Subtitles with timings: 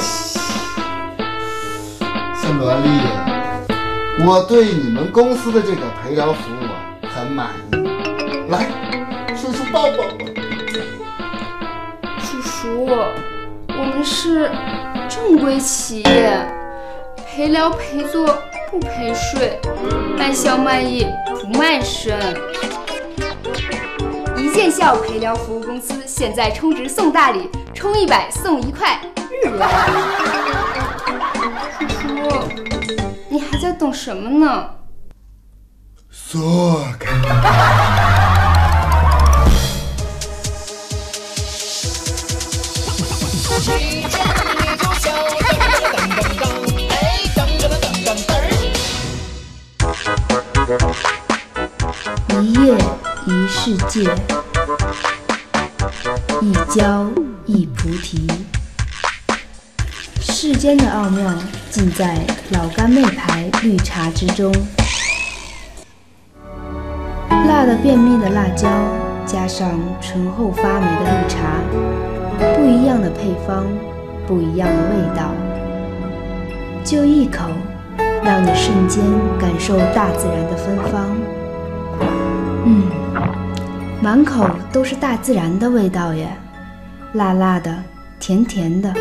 [0.00, 0.40] 小
[2.58, 2.88] 萝莉，
[4.26, 6.56] 我对你们公司的这个陪聊服务
[7.08, 7.76] 很满意。
[8.50, 8.66] 来，
[9.36, 10.02] 叔叔抱抱我。
[12.20, 12.86] 叔叔，
[13.68, 14.50] 我们是
[15.08, 16.44] 正规企业，
[17.26, 18.26] 陪聊陪坐
[18.70, 19.58] 不陪睡，
[20.18, 21.06] 卖笑卖艺
[21.40, 22.18] 不卖身。
[24.36, 29.00] 一见笑陪聊服务公司现在充值送大礼，充一百送一块
[29.42, 29.48] 叔
[31.88, 32.48] 叔，
[33.28, 34.70] 你还在等什么呢？
[36.10, 37.10] 说开。
[52.40, 52.74] 一叶
[53.26, 54.14] 一世界，
[56.40, 57.06] 一浇
[57.46, 58.26] 一菩提。
[60.42, 61.34] 世间的奥妙
[61.68, 62.18] 尽在
[62.52, 64.50] 老干妹牌绿茶之中。
[67.46, 68.66] 辣的便秘的辣椒，
[69.26, 71.60] 加上醇厚发霉的绿茶，
[72.56, 73.66] 不一样的配方，
[74.26, 75.30] 不一样的味道，
[76.82, 77.44] 就一口，
[78.24, 79.04] 让你瞬间
[79.38, 81.06] 感受大自然的芬芳。
[82.64, 82.84] 嗯，
[84.00, 86.34] 满口都是大自然的味道耶，
[87.12, 87.70] 辣辣的，
[88.20, 88.94] 甜甜的，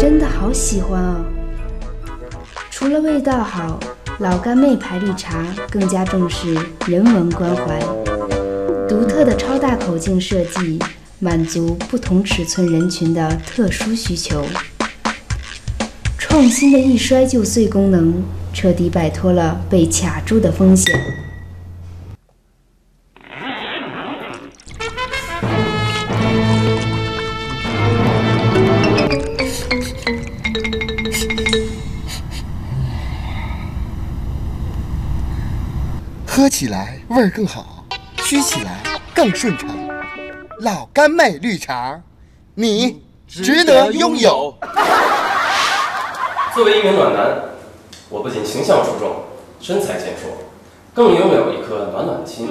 [0.00, 1.22] 真的好喜欢哦。
[2.70, 3.78] 除了味道好，
[4.18, 6.56] 老干妹牌绿茶更加重视
[6.86, 7.78] 人文关怀，
[8.88, 10.78] 独特的超大口径设计，
[11.18, 14.42] 满足不同尺寸人群的特殊需求。
[16.16, 18.22] 创新的一摔就碎功能，
[18.54, 20.98] 彻底摆脱了被卡住的风险。
[36.36, 37.82] 喝起来味儿更好，
[38.18, 38.82] 吸起来
[39.14, 39.70] 更顺畅。
[40.60, 41.98] 老干妹绿茶，
[42.54, 44.54] 你值得拥有。
[46.54, 47.40] 作为一名暖男，
[48.10, 49.16] 我不仅形象出众、
[49.62, 50.28] 身材健硕，
[50.92, 52.46] 更拥有一颗暖暖的心。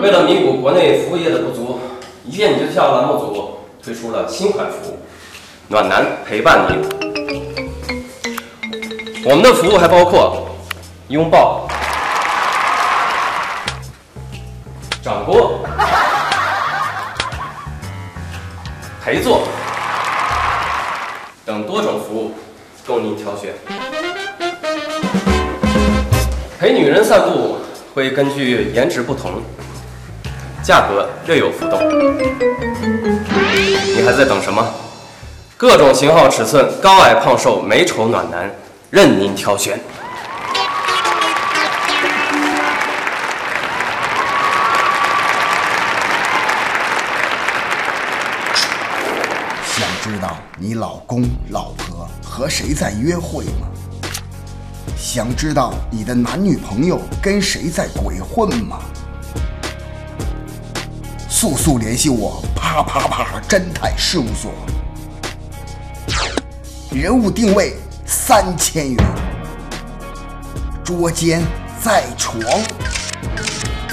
[0.00, 1.80] 为了弥补国内服务业的不足，
[2.24, 4.98] 一见你就笑栏目组推出了新款服务——
[5.66, 6.76] 暖男陪伴你。
[9.24, 10.46] 我们的服务还包括
[11.08, 11.67] 拥抱。
[19.08, 19.40] 陪坐
[21.46, 22.34] 等多种服务
[22.86, 23.54] 供您挑选。
[26.60, 27.56] 陪女人散步
[27.94, 29.40] 会根据颜值不同，
[30.62, 31.80] 价格略有浮动。
[33.96, 34.62] 你还在等什么？
[35.56, 38.54] 各种型号、尺寸、高矮胖瘦、美丑暖男，
[38.90, 39.80] 任您挑选。
[50.60, 53.68] 你老公、老婆和谁在约会吗？
[54.96, 58.80] 想知道你的男女朋友跟谁在鬼混吗？
[61.28, 64.52] 速速联系我，啪啪啪侦探事务所。
[66.90, 69.06] 人物定位三千元，
[70.82, 71.40] 捉奸
[71.80, 72.42] 在床，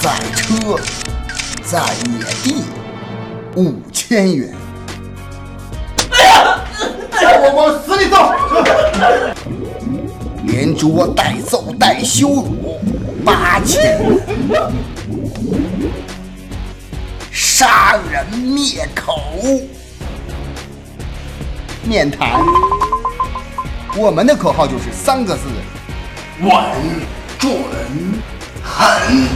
[0.00, 0.78] 在车，
[1.64, 2.62] 在野地
[3.56, 4.54] 五千元。
[7.54, 8.16] 往死里揍！
[10.44, 12.80] 连捉带揍带羞辱，
[13.24, 13.98] 八千；
[17.30, 19.20] 杀人灭口，
[21.84, 22.40] 面谈。
[23.96, 25.42] 我们的口号就是三个字：
[26.40, 26.50] 稳、
[27.38, 27.52] 准、
[28.62, 29.28] 狠。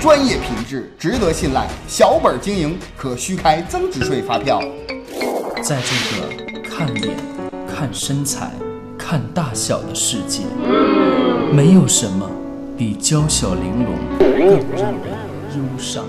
[0.00, 4.60] 专业品质，值得信赖，小本经营，可虚开增值税发票。
[5.62, 6.28] 在这个
[6.68, 7.16] 看脸、
[7.76, 8.52] 看身材、
[8.96, 10.42] 看大小的世界，
[11.52, 12.30] 没有什么
[12.78, 14.38] 比娇小玲珑更
[14.80, 15.10] 让人
[15.56, 16.04] 忧伤。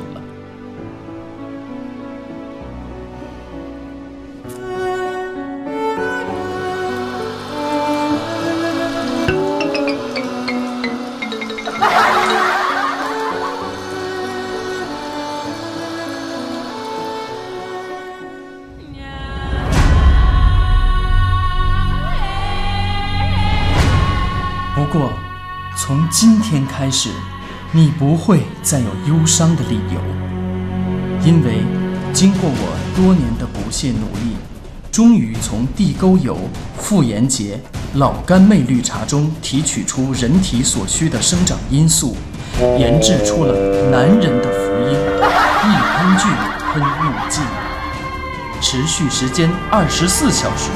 [24.97, 25.11] 过，
[25.75, 27.09] 从今天开始，
[27.73, 29.99] 你不会再有忧伤的理由，
[31.21, 31.65] 因为
[32.13, 34.37] 经过我多年的不懈努力，
[34.89, 36.39] 终于从地沟油、
[36.77, 37.59] 妇炎洁、
[37.95, 42.15] 老干妹绿茶中提取出人体所需的生长因素，
[42.79, 44.97] 研制出了男人的福音——
[45.59, 46.31] 一喷菌
[46.71, 47.41] 喷雾剂。
[48.61, 50.69] 持续时间二十四小时，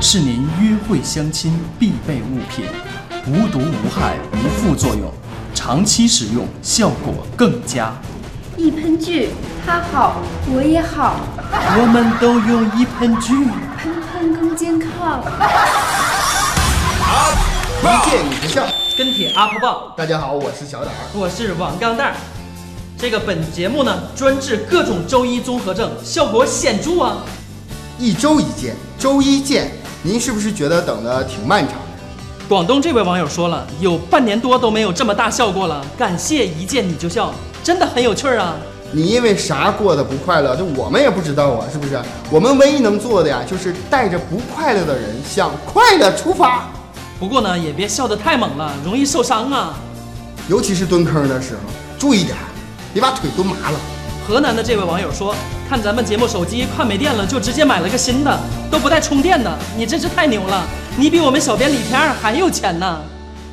[0.00, 2.64] 是您约会相亲必备物品，
[3.28, 5.12] 无毒无害无副作用，
[5.52, 7.92] 长期使用效果更佳。
[8.56, 9.30] 一喷剧，
[9.66, 11.16] 他好，我也好，
[11.50, 13.34] 我们都用一喷剧，
[13.82, 15.20] 喷喷更健康。
[17.82, 18.64] 一见笑。
[18.96, 21.00] 跟帖 UP 报，大家好，我是小胆儿。
[21.12, 22.14] 我是王钢蛋儿。
[22.96, 27.16] 这个本节目呢，专治各种周一综合症，效果显著啊！
[27.98, 29.72] 一周一见，周一见，
[30.04, 31.85] 您是不是觉得等的挺漫长的？
[32.48, 37.34] 广东这位网友说了，有半年多都没有这么大笑过了，感谢一见你就笑，
[37.64, 38.54] 真的很有趣儿啊！
[38.92, 40.54] 你因为啥过得不快乐？
[40.54, 42.00] 这我们也不知道啊，是不是？
[42.30, 46.68] 我们唯一能做的呀，就是带着不快乐的人向快乐出发。
[47.18, 49.74] 不过呢，也别笑得太猛了，容易受伤啊。
[50.48, 51.60] 尤其是蹲坑的时候，
[51.98, 52.36] 注意点，
[52.94, 53.80] 别把腿蹲麻了。
[54.28, 55.34] 河南的这位网友说，
[55.68, 58.38] 看咱们节目手机快没电了，就直接买了个新的，
[58.70, 60.64] 都不带充电的，你真是太牛了！
[60.98, 63.02] 你比我们小编李天二还有钱呢。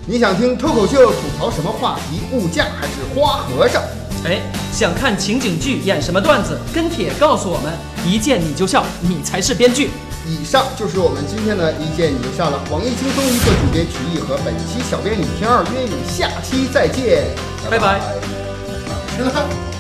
[0.06, 2.22] 你想听脱口秀吐槽什么话题？
[2.32, 3.82] 物价还是花和尚？
[4.24, 4.40] 哎，
[4.72, 6.58] 想看情景剧演什么段子？
[6.74, 7.74] 跟帖告诉我们，
[8.06, 9.90] 一见你就笑，你才是编剧。
[10.26, 12.64] 以上就是我们今天的一见你就笑了。
[12.72, 17.28] 网易轻松一刻主编曲艺和本期小编李天二约你下期再见，
[17.70, 18.00] 拜拜
[19.18, 19.50] 吃了。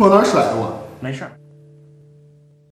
[0.00, 0.82] 往哪甩我？
[0.98, 1.39] 没事儿。